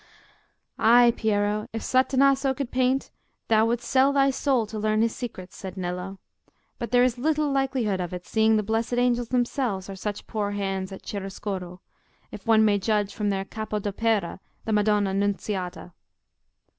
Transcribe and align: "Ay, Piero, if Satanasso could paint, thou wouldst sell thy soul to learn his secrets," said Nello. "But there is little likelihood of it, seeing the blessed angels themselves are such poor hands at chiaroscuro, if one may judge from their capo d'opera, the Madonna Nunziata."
"Ay, 0.79 1.13
Piero, 1.15 1.67
if 1.73 1.83
Satanasso 1.83 2.55
could 2.57 2.71
paint, 2.71 3.11
thou 3.49 3.67
wouldst 3.67 3.87
sell 3.87 4.11
thy 4.11 4.31
soul 4.31 4.65
to 4.65 4.79
learn 4.79 5.03
his 5.03 5.15
secrets," 5.15 5.55
said 5.55 5.77
Nello. 5.77 6.17
"But 6.79 6.89
there 6.89 7.03
is 7.03 7.19
little 7.19 7.51
likelihood 7.51 8.01
of 8.01 8.11
it, 8.11 8.25
seeing 8.25 8.57
the 8.57 8.63
blessed 8.63 8.93
angels 8.95 9.27
themselves 9.29 9.91
are 9.91 9.95
such 9.95 10.25
poor 10.25 10.53
hands 10.53 10.91
at 10.91 11.03
chiaroscuro, 11.03 11.81
if 12.31 12.47
one 12.47 12.65
may 12.65 12.79
judge 12.79 13.13
from 13.13 13.29
their 13.29 13.45
capo 13.45 13.77
d'opera, 13.77 14.39
the 14.65 14.73
Madonna 14.73 15.13
Nunziata." 15.13 15.93